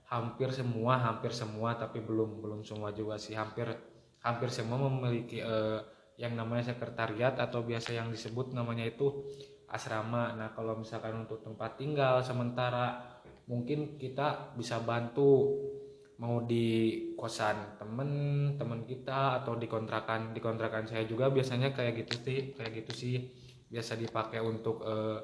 hampir 0.09 0.55
semua 0.55 1.01
hampir 1.01 1.33
semua 1.35 1.75
tapi 1.75 1.99
belum 2.01 2.41
belum 2.41 2.61
semua 2.63 2.95
juga 2.95 3.19
sih. 3.19 3.35
Hampir 3.35 3.67
hampir 4.23 4.49
semua 4.55 4.79
memiliki 4.79 5.43
eh, 5.43 5.81
yang 6.17 6.39
namanya 6.39 6.71
sekretariat 6.71 7.35
atau 7.35 7.67
biasa 7.67 7.99
yang 7.99 8.09
disebut 8.15 8.55
namanya 8.55 8.87
itu 8.87 9.27
asrama. 9.67 10.37
Nah 10.39 10.55
kalau 10.55 10.79
misalkan 10.79 11.27
untuk 11.27 11.43
tempat 11.43 11.75
tinggal 11.75 12.23
sementara 12.23 13.03
mungkin 13.51 13.99
kita 13.99 14.55
bisa 14.55 14.79
bantu 14.79 15.59
mau 16.23 16.47
di 16.47 16.67
kosan 17.19 17.83
temen 17.83 18.11
temen 18.55 18.87
kita 18.87 19.43
atau 19.43 19.59
di 19.59 19.67
kontrakan 19.67 20.31
di 20.31 20.39
kontrakan 20.39 20.87
saya 20.87 21.03
juga 21.03 21.27
biasanya 21.35 21.75
kayak 21.75 22.07
gitu 22.07 22.15
sih 22.23 22.39
kayak 22.55 22.73
gitu 22.87 22.93
sih. 22.95 23.17
Biasa 23.67 23.99
dipakai 23.99 24.39
untuk 24.39 24.87
eh, 24.87 25.19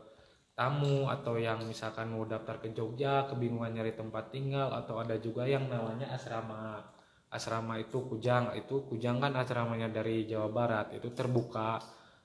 tamu 0.58 1.06
atau 1.06 1.38
yang 1.38 1.62
misalkan 1.62 2.10
mau 2.10 2.26
daftar 2.26 2.58
ke 2.58 2.74
Jogja 2.74 3.30
kebingungan 3.30 3.78
nyari 3.78 3.94
tempat 3.94 4.34
tinggal 4.34 4.74
atau 4.74 4.98
ada 4.98 5.14
juga 5.22 5.46
yang 5.46 5.70
namanya 5.70 6.10
asrama. 6.10 6.82
Asrama 7.30 7.78
itu 7.78 8.08
Kujang 8.08 8.56
itu 8.56 8.88
Kujang 8.88 9.20
kan 9.22 9.36
asramanya 9.38 9.92
dari 9.92 10.24
Jawa 10.26 10.48
Barat 10.50 10.96
itu 10.96 11.12
terbuka 11.14 11.78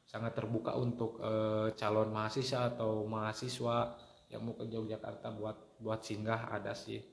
sangat 0.08 0.34
terbuka 0.34 0.74
untuk 0.74 1.22
eh, 1.22 1.78
calon 1.78 2.10
mahasiswa 2.10 2.74
atau 2.74 3.06
mahasiswa 3.06 3.94
yang 4.34 4.42
mau 4.42 4.58
ke 4.58 4.66
Yogyakarta 4.66 5.30
buat 5.38 5.78
buat 5.78 6.02
singgah 6.02 6.50
ada 6.50 6.74
sih 6.74 7.13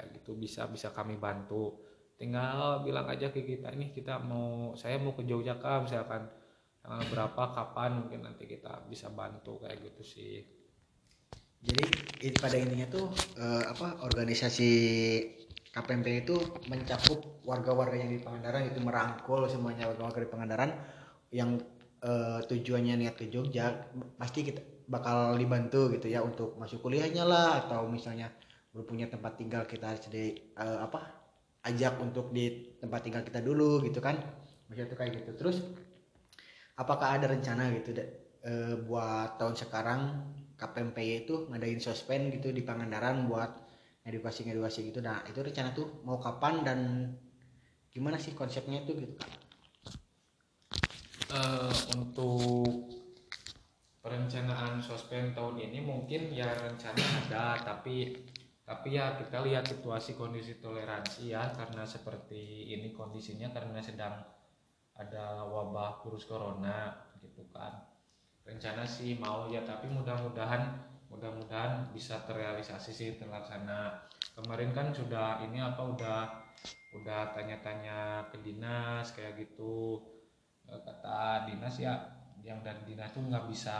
kayak 0.00 0.16
gitu 0.16 0.32
bisa 0.40 0.64
bisa 0.72 0.88
kami 0.96 1.20
bantu. 1.20 1.76
Tinggal 2.16 2.80
bilang 2.80 3.04
aja 3.12 3.28
ke 3.28 3.44
kita 3.44 3.68
ini 3.76 3.92
kita 3.92 4.16
mau 4.24 4.72
saya 4.72 4.96
mau 4.96 5.12
ke 5.12 5.28
Jogja 5.28 5.60
kak 5.60 5.84
misalkan 5.84 6.24
tanggal 6.80 7.04
berapa 7.12 7.42
kapan 7.52 8.00
mungkin 8.00 8.24
nanti 8.24 8.48
kita 8.48 8.88
bisa 8.88 9.12
bantu 9.12 9.60
kayak 9.60 9.84
gitu 9.84 10.00
sih. 10.00 10.40
Jadi 11.60 11.84
pada 12.40 12.56
intinya 12.56 12.88
tuh 12.88 13.12
eh, 13.36 13.64
apa 13.68 14.00
organisasi 14.00 14.72
KPMP 15.70 16.24
itu 16.24 16.40
mencakup 16.72 17.44
warga-warga 17.44 18.00
yang 18.00 18.10
di 18.10 18.18
Pangandaran 18.24 18.72
itu 18.72 18.80
merangkul 18.80 19.44
semuanya 19.44 19.84
warga-warga 19.92 20.24
di 20.24 20.30
Pangandaran 20.32 20.70
yang 21.28 21.60
eh, 22.00 22.40
tujuannya 22.48 23.04
niat 23.04 23.14
ke 23.20 23.28
Jogja 23.28 23.76
pasti 24.16 24.48
kita 24.48 24.80
bakal 24.88 25.36
dibantu 25.36 25.92
gitu 25.94 26.10
ya 26.10 26.24
untuk 26.24 26.56
masuk 26.56 26.82
kuliahnya 26.82 27.22
lah 27.22 27.62
atau 27.62 27.86
misalnya 27.86 28.32
belum 28.70 28.86
punya 28.86 29.06
tempat 29.10 29.34
tinggal 29.34 29.66
kita 29.66 29.98
sedih 29.98 30.54
eh, 30.54 30.78
apa 30.80 31.20
ajak 31.66 32.00
untuk 32.00 32.32
di 32.32 32.76
tempat 32.80 33.00
tinggal 33.04 33.22
kita 33.26 33.42
dulu 33.42 33.82
gitu 33.84 34.00
kan. 34.00 34.16
Maksudnya 34.70 34.86
tuh 34.88 34.98
kayak 34.98 35.12
gitu. 35.22 35.30
Terus 35.36 35.56
apakah 36.78 37.18
ada 37.18 37.28
rencana 37.28 37.68
gitu 37.76 37.92
eh, 37.96 38.74
buat 38.86 39.36
tahun 39.36 39.54
sekarang 39.58 40.00
KPMPY 40.56 41.26
itu 41.26 41.48
ngadain 41.48 41.80
suspend 41.80 42.32
gitu 42.36 42.52
di 42.52 42.60
Pangandaran 42.60 43.28
buat 43.28 43.50
edukasi 44.04 44.48
edukasi 44.48 44.88
gitu. 44.88 45.04
Nah 45.04 45.24
itu 45.28 45.40
rencana 45.40 45.72
tuh 45.76 46.04
mau 46.04 46.16
kapan 46.20 46.64
dan 46.64 46.80
gimana 47.90 48.16
sih 48.16 48.32
konsepnya 48.32 48.86
itu 48.86 48.92
gitu? 48.96 49.14
Eh, 51.30 51.74
untuk 51.94 52.90
perencanaan 54.00 54.80
sospend 54.80 55.36
tahun 55.36 55.60
ini 55.60 55.78
mungkin 55.84 56.32
ya 56.32 56.48
rencana 56.56 57.04
ada 57.28 57.60
tapi 57.60 58.16
tapi 58.70 58.94
ya 58.94 59.18
kita 59.18 59.42
lihat 59.42 59.66
situasi 59.66 60.14
kondisi 60.14 60.62
toleransi 60.62 61.34
ya 61.34 61.42
karena 61.58 61.82
seperti 61.82 62.70
ini 62.70 62.94
kondisinya 62.94 63.50
karena 63.50 63.82
sedang 63.82 64.22
ada 64.94 65.42
wabah 65.42 65.98
virus 66.06 66.30
corona 66.30 66.94
gitu 67.18 67.50
kan. 67.50 67.82
Rencana 68.46 68.86
sih 68.86 69.18
mau 69.18 69.50
ya 69.50 69.66
tapi 69.66 69.90
mudah-mudahan 69.90 70.86
mudah-mudahan 71.10 71.90
bisa 71.90 72.22
terrealisasi 72.22 72.94
sih 72.94 73.10
terlaksana. 73.18 74.06
Kemarin 74.38 74.70
kan 74.70 74.94
sudah 74.94 75.42
ini 75.42 75.58
apa 75.58 75.82
udah 75.82 76.20
udah 76.94 77.34
tanya-tanya 77.34 78.30
ke 78.30 78.38
dinas 78.38 79.10
kayak 79.10 79.34
gitu. 79.34 79.98
Eh, 80.70 80.78
kata 80.78 81.50
dinas 81.50 81.74
ya 81.82 81.98
yang 82.46 82.62
dari 82.62 82.86
dinas 82.86 83.10
tuh 83.10 83.26
nggak 83.26 83.50
bisa 83.50 83.78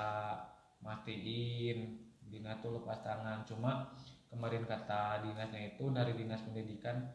matiin. 0.82 2.10
Dinas 2.26 2.58
tuh 2.58 2.74
lepas 2.74 2.98
tangan. 3.06 3.46
Cuma 3.46 3.94
kemarin 4.30 4.64
kata 4.64 5.26
dinasnya 5.26 5.74
itu 5.74 5.90
dari 5.90 6.14
dinas 6.14 6.40
pendidikan 6.46 7.10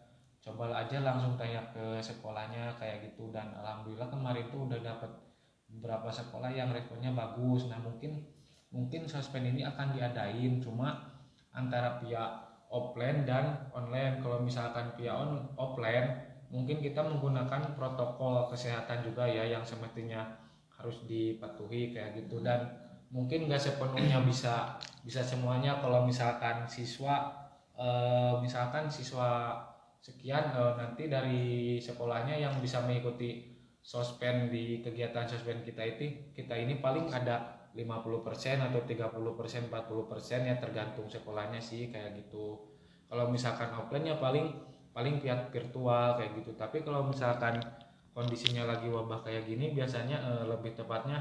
coba 0.45 0.69
aja 0.85 1.01
langsung 1.01 1.33
tanya 1.39 1.65
ke 1.73 1.97
sekolahnya 2.03 2.77
kayak 2.77 3.09
gitu. 3.09 3.33
Dan 3.33 3.49
alhamdulillah 3.57 4.11
kemarin 4.11 4.45
tuh 4.53 4.69
udah 4.69 4.79
dapet 4.83 5.11
beberapa 5.71 6.13
sekolah 6.13 6.53
yang 6.53 6.69
responnya 6.69 7.09
bagus. 7.15 7.65
Nah 7.65 7.81
mungkin 7.81 8.21
mungkin 8.69 9.09
suspend 9.09 9.49
ini 9.49 9.65
akan 9.65 9.97
diadain 9.97 10.61
cuma 10.61 11.17
antara 11.49 11.97
pihak 11.97 12.31
offline 12.69 13.25
dan 13.25 13.71
online. 13.73 14.21
Kalau 14.21 14.43
misalkan 14.45 14.93
pihak 14.93 15.15
on 15.15 15.49
offline 15.57 16.21
mungkin 16.53 16.77
kita 16.77 17.01
menggunakan 17.01 17.73
protokol 17.73 18.53
kesehatan 18.53 19.01
juga 19.01 19.25
ya 19.25 19.49
yang 19.49 19.65
semestinya 19.65 20.45
harus 20.77 21.01
dipatuhi 21.09 21.89
kayak 21.89 22.21
gitu. 22.21 22.45
Dan 22.45 22.84
mungkin 23.13 23.49
nggak 23.49 23.61
sepenuhnya 23.61 24.21
bisa 24.25 24.77
bisa 25.05 25.21
semuanya. 25.21 25.77
Kalau 25.81 26.05
misalkan 26.05 26.65
siswa 26.65 27.33
eh, 27.77 28.33
misalkan 28.41 28.89
siswa 28.89 29.61
sekian 30.01 30.53
eh, 30.53 30.73
nanti 30.77 31.09
dari 31.09 31.77
sekolahnya 31.81 32.37
yang 32.37 32.53
bisa 32.61 32.81
mengikuti 32.85 33.55
sospend 33.85 34.49
di 34.49 34.81
kegiatan 34.81 35.29
sospend 35.29 35.61
kita 35.61 35.85
itu 35.85 36.33
kita 36.33 36.57
ini 36.57 36.81
paling 36.81 37.05
ada 37.13 37.69
50% 37.75 37.83
atau 38.71 38.81
30% 38.87 39.69
40% 39.69 40.49
ya 40.49 40.55
tergantung 40.57 41.05
sekolahnya 41.11 41.59
sih 41.59 41.91
kayak 41.91 42.17
gitu. 42.17 42.71
Kalau 43.05 43.29
misalkan 43.29 43.69
offline 43.75 44.09
ya 44.09 44.17
paling 44.17 44.47
paling 44.95 45.19
pihak 45.19 45.51
virtual 45.51 46.15
kayak 46.15 46.31
gitu. 46.39 46.55
Tapi 46.55 46.81
kalau 46.81 47.03
misalkan 47.03 47.59
kondisinya 48.15 48.63
lagi 48.63 48.87
wabah 48.87 49.27
kayak 49.27 49.43
gini 49.43 49.75
biasanya 49.75 50.17
eh, 50.23 50.43
lebih 50.47 50.71
tepatnya 50.71 51.19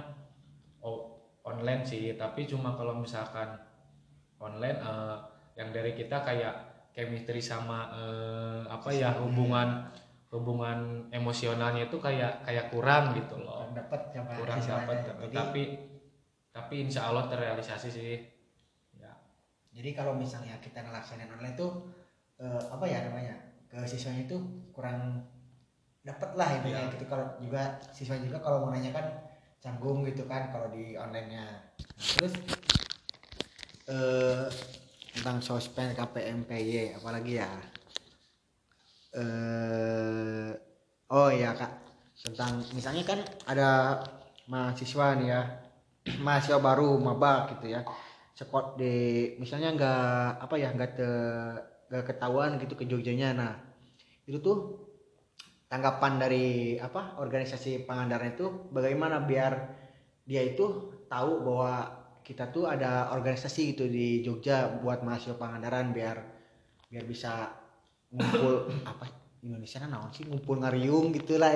oh, 0.79 1.24
online 1.45 1.85
sih 1.85 2.17
tapi 2.17 2.49
cuma 2.49 2.73
kalau 2.75 2.97
misalkan 2.97 3.53
online 4.41 4.81
eh, 4.81 5.17
yang 5.55 5.71
dari 5.71 5.93
kita 5.93 6.25
kayak 6.25 6.55
chemistry 6.91 7.39
sama 7.39 7.93
eh, 7.95 8.63
apa 8.67 8.89
ya 8.91 9.13
hubungan 9.21 9.87
hubungan 10.35 11.07
emosionalnya 11.15 11.87
itu 11.87 12.03
kayak 12.03 12.43
kayak 12.43 12.67
kurang 12.75 13.15
gitu 13.15 13.39
loh. 13.39 13.71
Dapat 13.71 14.11
sama 14.11 14.35
kurang 14.35 14.59
dapat 14.59 14.97
Jadi- 15.07 15.31
tapi 15.31 15.63
tapi 16.51 16.75
insya 16.87 17.07
Allah 17.07 17.31
terrealisasi 17.31 17.89
sih. 17.91 18.15
Ya. 18.99 19.15
Jadi 19.71 19.95
kalau 19.95 20.19
misalnya 20.19 20.59
kita 20.59 20.83
ngelaksanain 20.83 21.31
online 21.31 21.55
tuh 21.55 21.87
eh, 22.43 22.63
apa 22.67 22.83
ya 22.83 23.07
namanya 23.07 23.35
ke 23.71 23.79
siswanya 23.87 24.27
itu 24.27 24.39
kurang 24.75 25.23
dapat 26.03 26.31
lah 26.35 26.49
intinya 26.59 26.83
Iya. 26.83 26.93
gitu. 26.99 27.05
Kalau 27.07 27.27
juga 27.39 27.63
siswa 27.95 28.19
juga 28.19 28.39
kalau 28.43 28.67
mau 28.67 28.71
nanya 28.75 28.91
kan 28.91 29.07
canggung 29.65 30.05
gitu 30.05 30.29
kan 30.29 30.53
kalau 30.53 30.69
di 30.77 30.93
onlinenya. 30.93 31.41
Nah, 31.41 32.09
terus 32.21 32.35
eh 33.89 34.45
tentang 35.17 35.41
sospend 35.41 35.97
KPMPY 35.97 37.01
apalagi 37.01 37.41
ya? 37.41 37.49
Eh 39.17 40.53
oh 41.09 41.33
ya 41.33 41.57
kak. 41.57 41.73
Tentang 42.21 42.61
misalnya 42.77 43.09
kan 43.09 43.21
ada 43.49 43.71
mahasiswa 44.53 45.17
nih 45.17 45.29
ya 45.33 45.41
mahasiswa 46.25 46.61
baru 46.61 47.01
maba 47.01 47.49
gitu 47.57 47.73
ya. 47.73 47.81
Sekot 48.37 48.77
di 48.77 49.33
misalnya 49.41 49.73
nggak 49.73 50.45
apa 50.45 50.55
ya 50.61 50.69
nggak 50.77 50.91
te 50.93 51.11
nggak 51.89 52.05
ketahuan 52.13 52.61
gitu 52.61 52.77
ke 52.77 52.85
Jogjanya. 52.85 53.33
Nah 53.33 53.53
itu 54.29 54.37
tuh 54.45 54.84
tanggapan 55.75 56.23
dari 56.23 56.79
apa 56.79 57.19
organisasi 57.19 57.83
Pangandaran 57.83 58.39
itu 58.39 58.71
bagaimana 58.71 59.19
biar 59.19 59.75
dia 60.23 60.47
itu 60.47 60.95
tahu 61.11 61.43
bahwa 61.43 61.75
kita 62.23 62.55
tuh 62.55 62.71
ada 62.71 63.11
organisasi 63.11 63.75
gitu 63.75 63.91
di 63.91 64.23
Jogja 64.23 64.71
buat 64.79 65.03
mahasiswa 65.03 65.35
Pangandaran 65.35 65.91
biar 65.91 66.23
biar 66.87 67.05
bisa 67.11 67.51
ngumpul 68.15 68.71
apa 68.95 69.11
Indonesia 69.43 69.83
naon 69.91 70.15
sih 70.15 70.23
ngumpul 70.31 70.63
ngariung 70.63 71.11
gitulah 71.11 71.51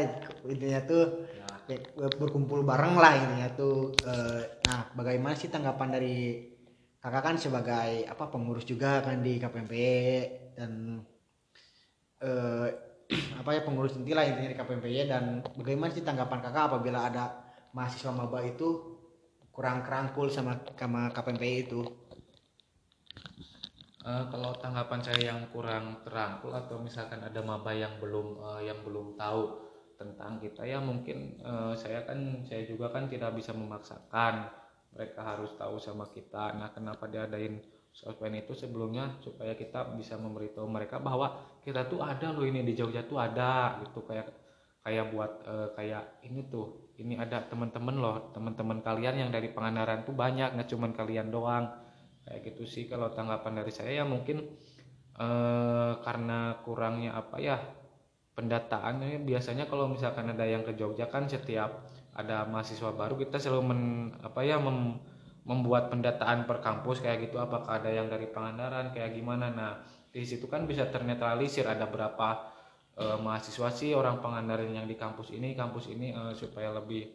intinya 0.51 0.83
tuh 0.83 1.31
ya. 1.71 2.11
berkumpul 2.19 2.67
bareng 2.67 2.99
lah 2.99 3.15
intinya 3.15 3.49
tuh 3.55 3.95
Eh, 4.03 4.43
nah 4.67 4.91
bagaimana 4.99 5.39
sih 5.39 5.47
tanggapan 5.47 5.95
dari 5.95 6.43
kakak 6.99 7.23
kan 7.23 7.37
sebagai 7.39 8.03
apa 8.11 8.27
pengurus 8.27 8.67
juga 8.67 8.99
kan 8.99 9.23
di 9.23 9.39
KPMP 9.39 9.75
dan 10.59 10.99
eh, 12.19 12.88
apa 13.09 13.51
ya 13.57 13.61
pengurus 13.65 13.97
inti 13.97 14.13
lah 14.13 14.29
intinya 14.29 14.53
di 14.53 14.59
KPMP 14.59 14.87
dan 15.09 15.41
bagaimana 15.57 15.91
sih 15.95 16.05
tanggapan 16.05 16.45
kakak 16.45 16.69
apabila 16.69 17.09
ada 17.09 17.25
mahasiswa 17.73 18.13
maba 18.13 18.45
itu 18.45 18.99
kurang 19.53 19.81
kerangkul 19.81 20.29
sama 20.29 20.61
sama 20.77 21.09
KPMP 21.13 21.69
itu 21.69 21.81
Eh, 24.09 24.25
kalau 24.33 24.57
tanggapan 24.57 25.01
saya 25.05 25.21
yang 25.37 25.53
kurang 25.53 26.01
terangkul 26.01 26.49
atau 26.57 26.81
misalkan 26.81 27.21
ada 27.21 27.45
maba 27.45 27.77
yang 27.77 28.01
belum 28.01 28.41
eh, 28.41 28.73
yang 28.73 28.81
belum 28.81 29.21
tahu 29.21 29.69
tentang 30.01 30.41
kita 30.41 30.65
ya 30.65 30.81
mungkin 30.81 31.37
eh, 31.37 31.73
saya 31.77 32.09
kan 32.09 32.41
saya 32.49 32.65
juga 32.65 32.89
kan 32.89 33.05
tidak 33.05 33.37
bisa 33.37 33.53
memaksakan 33.53 34.49
mereka 34.97 35.21
harus 35.21 35.53
tahu 35.61 35.77
sama 35.77 36.09
kita. 36.09 36.57
Nah, 36.57 36.73
kenapa 36.73 37.05
diadain 37.05 37.61
sospend 37.93 38.39
itu 38.39 38.55
sebelumnya 38.55 39.19
supaya 39.19 39.59
kita 39.59 39.95
bisa 39.99 40.15
memberitahu 40.21 40.69
mereka 40.71 41.03
bahwa 41.03 41.59
kita 41.65 41.91
tuh 41.91 42.05
ada 42.05 42.31
loh 42.31 42.47
ini 42.47 42.63
di 42.63 42.73
Jogja 42.79 43.05
tuh 43.05 43.19
ada 43.19 43.81
gitu. 43.85 44.07
Kayak 44.07 44.31
kayak 44.85 45.05
buat 45.13 45.33
eh, 45.45 45.69
kayak 45.77 46.05
ini 46.25 46.47
tuh 46.49 46.95
ini 47.03 47.19
ada 47.19 47.45
teman-teman 47.47 47.97
loh 47.99 48.17
teman-teman 48.33 48.81
kalian 48.81 49.27
yang 49.27 49.31
dari 49.35 49.51
Pangandaran 49.53 50.07
tuh 50.07 50.15
banyak 50.17 50.55
nggak 50.57 50.69
cuman 50.71 50.93
kalian 50.95 51.29
doang. 51.29 51.65
Kayak 52.25 52.41
gitu 52.53 52.65
sih 52.69 52.85
kalau 52.87 53.11
tanggapan 53.13 53.65
dari 53.65 53.73
saya. 53.75 54.03
Ya 54.03 54.05
mungkin 54.07 54.45
eh, 55.19 55.93
karena 56.05 56.61
kurangnya 56.63 57.19
apa 57.19 57.37
ya 57.43 57.59
pendataan 58.39 59.03
ini 59.03 59.19
biasanya 59.27 59.67
kalau 59.67 59.91
misalkan 59.91 60.31
ada 60.31 60.47
yang 60.47 60.63
ke 60.63 60.79
Jogja 60.79 61.11
kan 61.11 61.27
setiap 61.27 61.91
ada 62.15 62.47
mahasiswa 62.47 62.95
baru 62.95 63.19
kita 63.19 63.43
selalu 63.43 63.63
men, 63.67 63.83
apa 64.23 64.47
ya 64.47 64.63
mem- 64.63 65.03
membuat 65.49 65.89
pendataan 65.89 66.45
per 66.45 66.61
kampus 66.61 67.01
kayak 67.01 67.25
gitu 67.33 67.41
apakah 67.41 67.81
ada 67.81 67.89
yang 67.89 68.13
dari 68.13 68.29
Pangandaran 68.29 68.93
kayak 68.93 69.17
gimana. 69.17 69.49
Nah 69.49 69.81
di 70.13 70.21
situ 70.21 70.45
kan 70.45 70.69
bisa 70.69 70.93
ternetralisir 70.93 71.65
ada 71.65 71.89
berapa 71.89 72.53
eh, 73.01 73.17
mahasiswa 73.17 73.73
sih 73.73 73.97
orang 73.97 74.21
Pangandaran 74.21 74.69
yang 74.69 74.85
di 74.85 74.95
kampus 75.01 75.33
ini 75.33 75.57
kampus 75.57 75.89
ini 75.89 76.13
eh, 76.13 76.33
supaya 76.37 76.77
lebih 76.77 77.09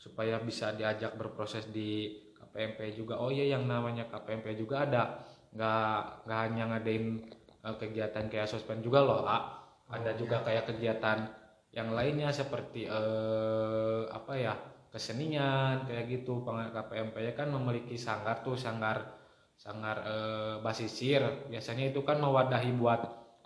supaya 0.00 0.40
bisa 0.40 0.72
diajak 0.72 1.20
berproses 1.20 1.68
di 1.68 2.16
KPMP 2.40 2.96
juga. 2.96 3.20
Oh 3.20 3.28
iya 3.28 3.52
yang 3.52 3.68
namanya 3.68 4.08
KPMP 4.08 4.56
juga 4.56 4.88
ada. 4.88 5.20
Nggak 5.52 6.24
nggak 6.24 6.40
hanya 6.48 6.64
ngadain 6.72 7.04
eh, 7.60 7.76
kegiatan 7.76 8.24
kayak 8.32 8.48
sospend 8.48 8.80
juga 8.80 9.04
loh 9.04 9.28
ah. 9.28 9.60
ada 9.90 10.14
juga 10.14 10.38
kayak 10.46 10.70
kegiatan 10.70 11.26
yang 11.76 11.90
lainnya 11.92 12.30
seperti 12.30 12.86
eh, 12.86 14.02
apa 14.06 14.32
ya 14.38 14.54
kesenian 14.90 15.86
kayak 15.86 16.20
gitu. 16.20 16.42
KPMP 16.44 17.16
kan 17.32 17.48
memiliki 17.48 17.94
sanggar 17.94 18.42
tuh 18.42 18.58
sanggar 18.58 19.18
sanggar 19.54 19.96
eh, 20.04 20.54
basisir. 20.60 21.46
Biasanya 21.48 21.94
itu 21.94 22.02
kan 22.02 22.18
mewadahi 22.18 22.74
buat 22.74 23.00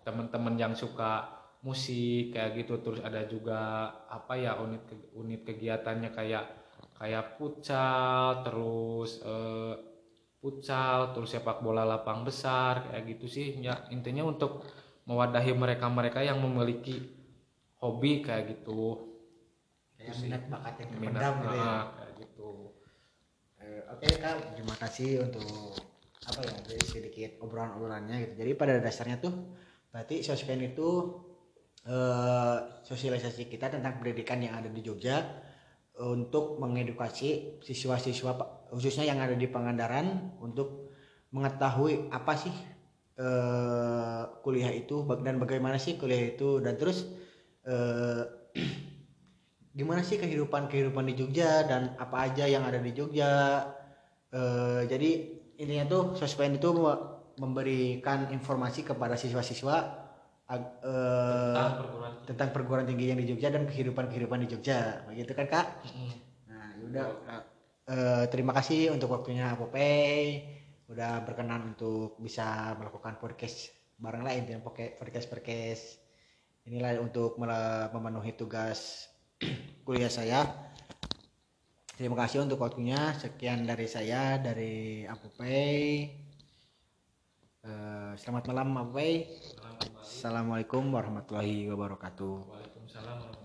teman-teman 0.05 0.57
yang 0.57 0.75
suka 0.75 1.29
musik 1.63 2.33
kayak 2.33 2.65
gitu. 2.65 2.81
Terus 2.81 3.01
ada 3.05 3.23
juga 3.29 3.93
apa 4.09 4.35
ya 4.41 4.57
unit 4.61 4.85
unit 5.15 5.45
kegiatannya 5.45 6.11
kayak 6.13 6.45
kayak 6.97 7.37
futsal 7.37 8.41
terus 8.43 9.21
eh, 9.21 9.75
futsal 10.41 11.17
terus 11.17 11.33
sepak 11.33 11.61
bola 11.61 11.85
lapang 11.85 12.25
besar 12.25 12.89
kayak 12.89 13.17
gitu 13.17 13.27
sih. 13.29 13.61
Ya 13.61 13.85
intinya 13.93 14.25
untuk 14.25 14.65
mewadahi 15.05 15.53
mereka-mereka 15.53 16.25
yang 16.25 16.41
memiliki 16.41 17.13
hobi 17.85 18.25
kayak 18.25 18.57
gitu 18.61 19.14
sih. 20.13 20.29
minat 20.29 20.43
bakat 20.53 20.75
yang 20.83 20.89
terpendam 20.93 21.35
gitu 21.41 21.57
ya. 21.57 21.65
ah, 21.65 22.09
gitu. 22.21 22.51
Eh, 23.63 23.83
Oke 23.89 24.07
kak, 24.21 24.37
terima 24.59 24.75
kasih 24.77 25.11
untuk 25.25 25.79
apa 26.25 26.41
ya 26.41 26.55
jadi 26.65 26.85
sedikit 26.85 27.31
obrolan-obrolannya 27.41 28.17
gitu. 28.29 28.33
Jadi 28.45 28.51
pada 28.57 28.75
dasarnya 28.81 29.21
tuh 29.21 29.33
berarti 29.89 30.21
sospen 30.21 30.61
itu 30.61 30.89
eh, 31.87 32.59
sosialisasi 32.85 33.49
kita 33.49 33.73
tentang 33.73 34.01
pendidikan 34.01 34.41
yang 34.41 34.59
ada 34.61 34.69
di 34.69 34.81
Jogja 34.85 35.21
untuk 35.95 36.59
mengedukasi 36.59 37.63
siswa-siswa 37.63 38.35
khususnya 38.75 39.07
yang 39.07 39.23
ada 39.23 39.39
di 39.39 39.47
Pangandaran 39.47 40.35
untuk 40.43 40.91
mengetahui 41.31 42.11
apa 42.11 42.35
sih 42.35 42.55
eh, 43.19 44.23
kuliah 44.43 44.73
itu 44.75 45.07
dan 45.23 45.39
bagaimana 45.39 45.79
sih 45.79 45.95
kuliah 45.95 46.35
itu. 46.35 46.59
Dan 46.59 46.75
terus 46.75 47.07
eh, 47.67 48.23
gimana 49.75 50.01
sih 50.07 50.17
kehidupan 50.23 50.71
kehidupan 50.71 51.05
di 51.11 51.15
Jogja 51.19 51.67
dan 51.67 51.99
apa 51.99 52.31
aja 52.31 52.47
yang 52.47 52.63
ada 52.63 52.79
di 52.79 52.95
Jogja? 52.95 53.67
Eh, 54.31 54.83
jadi 54.91 55.11
intinya 55.59 55.85
tuh 55.87 56.03
sospen 56.19 56.59
itu 56.59 56.71
me- 56.75 57.03
memberikan 57.39 58.31
informasi 58.31 58.87
kepada 58.87 59.19
siswa-siswa 59.19 59.77
eh, 60.51 61.55
tentang 61.55 61.75
perguruan 61.79 62.13
tinggi. 62.15 62.27
tentang 62.31 62.49
perguruan 62.55 62.87
tinggi 62.87 63.05
yang 63.11 63.19
di 63.19 63.27
Jogja 63.27 63.49
dan 63.51 63.65
kehidupan 63.67 64.07
kehidupan 64.11 64.39
di 64.47 64.49
Jogja. 64.55 65.03
Begitu 65.11 65.33
kan 65.35 65.47
kak? 65.51 65.67
Nah 66.51 66.67
yaudah 66.79 67.07
Eh, 67.85 68.25
terima 68.33 68.57
kasih 68.57 68.97
untuk 68.97 69.13
waktunya 69.13 69.53
Popey 69.61 70.41
udah 70.89 71.21
berkenan 71.21 71.77
untuk 71.77 72.17
bisa 72.17 72.73
melakukan 72.81 73.21
podcast 73.21 73.69
bareng 74.01 74.25
lain 74.25 74.49
pakai 74.65 74.97
podcast 74.97 75.29
podcast. 75.29 76.01
Inilah 76.65 76.97
untuk 76.97 77.37
memenuhi 77.37 78.33
tugas 78.41 79.05
kuliah 79.83 80.13
saya. 80.13 80.45
Terima 81.95 82.19
kasih 82.19 82.43
untuk 82.43 82.61
waktunya. 82.61 83.15
Sekian 83.17 83.65
dari 83.65 83.87
saya 83.87 84.37
dari 84.43 85.07
Apopey 85.07 86.25
Eh, 87.65 88.13
selamat 88.21 88.53
malam 88.53 88.77
kembali. 88.77 89.25
Assalamualaikum 90.05 90.85
warahmatullahi 90.93 91.65
wabarakatuh. 91.73 92.45
Waalaikumsalam 92.45 93.17
warahmatullahi 93.25 93.44